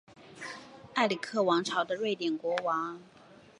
[0.95, 2.99] 埃里克王朝的瑞典国王。